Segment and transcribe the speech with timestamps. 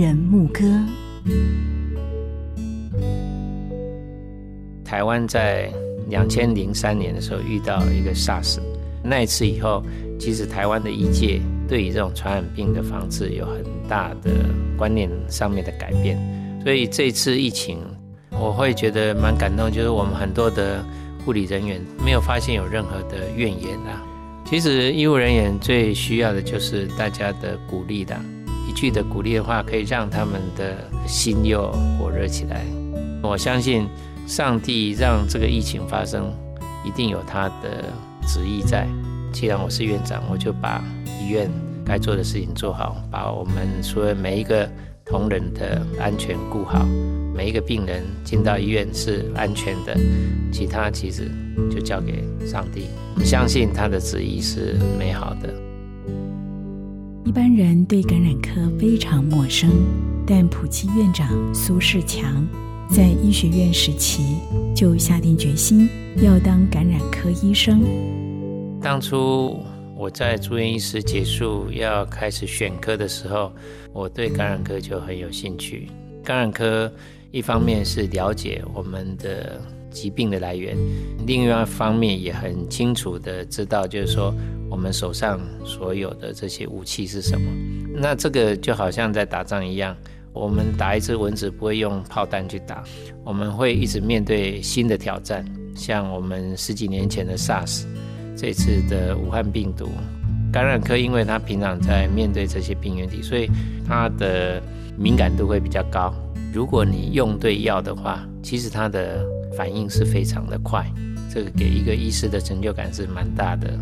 [0.00, 0.62] 人牧歌。
[4.82, 5.70] 台湾在
[6.08, 8.58] 两千零三年的时候遇到一个 SARS，
[9.04, 9.84] 那一次以后，
[10.18, 11.38] 其实台湾的医界
[11.68, 14.30] 对于这种传染病的防治有很大的
[14.74, 16.18] 观念上面的改变。
[16.64, 17.76] 所以这次疫情，
[18.30, 20.82] 我会觉得蛮感动，就是我们很多的
[21.26, 24.02] 护理人员没有发现有任何的怨言啊。
[24.46, 28.18] 其实医务人员最需要的就是大家的鼓励的，
[28.70, 32.64] 一句的鼓励的话，可以让他们的心又火热起来。
[33.20, 33.84] 我相信
[34.28, 36.32] 上帝让这个疫情发生，
[36.86, 37.84] 一定有他的
[38.28, 38.86] 旨意在。
[39.32, 40.80] 既然我是院长，我就把
[41.20, 41.50] 医院
[41.84, 44.70] 该做的事情做好，把我们所有每一个
[45.04, 46.86] 同仁的安全顾好。
[47.34, 49.98] 每一个病人进到医院是安全的，
[50.52, 51.28] 其他其实
[51.68, 52.86] 就交给上帝。
[53.16, 55.69] 我相信他的旨意是美好的。
[57.30, 59.70] 一般人对感染科非常陌生，
[60.26, 62.44] 但普基院长苏世强
[62.88, 64.34] 在医学院时期
[64.74, 67.84] 就下定决心要当感染科医生。
[68.82, 69.62] 当初
[69.96, 73.52] 我在住院医师结束要开始选科的时候，
[73.92, 75.88] 我对感染科就很有兴趣。
[76.24, 76.92] 感染科。
[77.30, 80.76] 一方面是了解我们的疾病的来源，
[81.26, 84.34] 另外一方面也很清楚的知道，就是说
[84.70, 87.46] 我们手上所有的这些武器是什么。
[87.94, 89.96] 那这个就好像在打仗一样，
[90.32, 92.82] 我们打一只蚊子不会用炮弹去打，
[93.24, 95.44] 我们会一直面对新的挑战。
[95.74, 97.84] 像我们十几年前的 SARS，
[98.36, 99.88] 这次的武汉病毒，
[100.52, 103.50] 感染科因为它平常在面对这些病原体，所以
[103.86, 104.62] 它的
[104.98, 106.14] 敏感度会比较高。
[106.52, 109.24] 如果你用对药的话，其实它的
[109.56, 110.86] 反应是非常的快，
[111.32, 113.78] 这个给一个医师的成就感是蛮大的。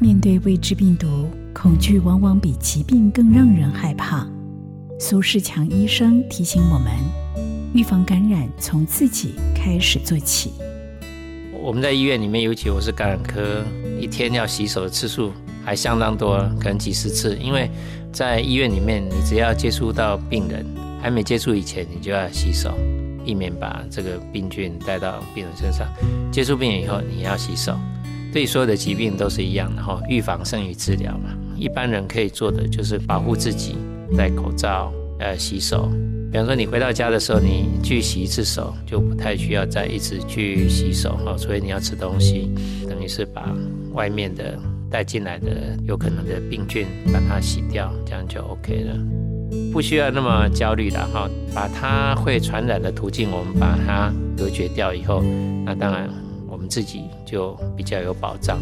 [0.00, 4.26] 面对未知病毒，恐惧往往比疾病更让人害怕。
[4.98, 6.92] 苏世强医生提醒我们，
[7.74, 10.52] 预防感染从自己开始做起。
[11.52, 13.64] 我们在医院里面，尤其我是感染科，
[14.00, 15.32] 一天要洗手的次数
[15.64, 17.70] 还相当多，可能几十次，因为。
[18.12, 20.66] 在医院里面，你只要接触到病人，
[21.00, 22.76] 还没接触以前，你就要洗手，
[23.24, 25.86] 避免把这个病菌带到病人身上。
[26.32, 27.76] 接触病人以后，你要洗手。
[28.32, 31.30] 对所有的疾病都是一样的哈，预防胜于治疗嘛。
[31.56, 33.76] 一般人可以做的就是保护自己，
[34.16, 35.90] 戴口罩，呃，洗手。
[36.30, 41.36] 比方说，你回到家的时候，你去洗一次手，就不太需要再一直去洗手哈。
[41.36, 42.50] 所以你要吃东西，
[42.88, 43.54] 等于是把
[43.92, 44.58] 外面的。
[44.90, 48.98] 带进来的有可能的病菌，把它洗掉，这样就 OK 了，
[49.72, 51.28] 不需要那么焦虑了哈。
[51.54, 55.22] 把它会传染的途径，我们把它隔绝掉以后，
[55.64, 56.08] 那当然
[56.48, 58.58] 我们自己就比较有保障。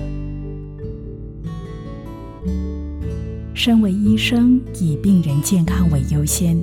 [3.55, 6.57] 身为医生，以病人健康为优先；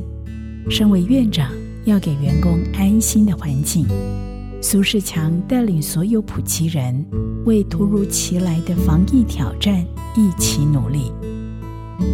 [0.70, 1.52] 身为院长，
[1.84, 3.86] 要给员工安心的环境。
[4.62, 7.06] 苏世强带领所有普吉人，
[7.46, 11.12] 为突如其来的防疫挑战一起努力。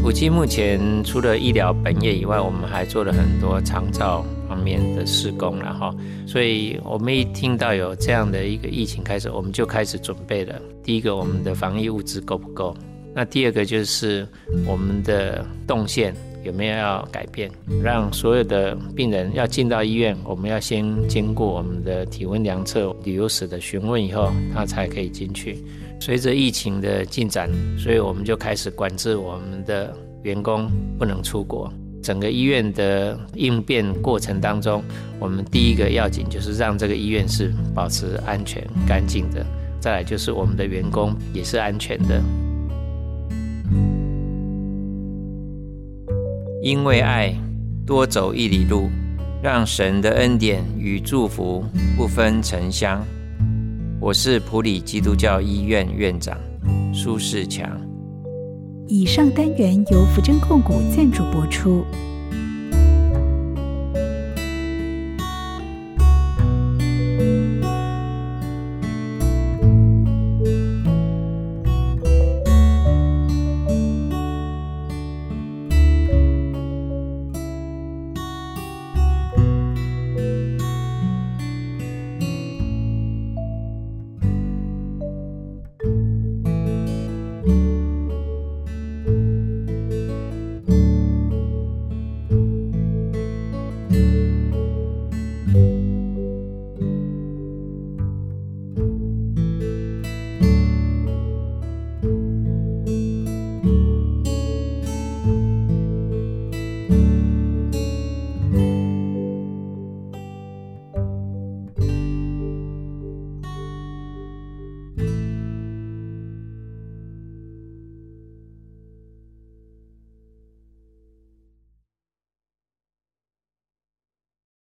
[0.02, 5.94] 普吉目前除了医疗本业以外，我们还做了很多长照方面的施工然后。
[6.28, 10.60] 所以，我们一听到有这样的一个疫情开始，我们就开始准备了。
[10.84, 12.76] 第一个，我们的防疫物资够不够？
[13.14, 14.28] 那第二个就是
[14.66, 16.16] 我们的动线。
[16.44, 17.52] 有没有要改变？
[17.84, 25.64] 让所有的病人要进到医院，我们要先经过我们的体温量测、旅游史的询问以后，他才可以进去。
[26.00, 31.72] 随着疫情的进展，所以我们就开始管制我们的员工不能出国。
[32.02, 34.84] 整个医院的应变过程当中，
[35.20, 39.46] 我们第一个要紧就是让这个医院是保持安全、干净的。
[39.80, 42.20] 再来就是我们的员工也是安全的。
[46.64, 47.36] 因为爱，
[47.88, 48.88] 多走一里路，
[49.42, 51.66] 让神的恩典与祝福
[51.98, 53.04] 不分城乡。
[54.00, 56.38] 我是普里基督教医院院长
[56.94, 57.68] 苏世强。
[58.88, 61.84] 以上单元由福真控股赞助播出。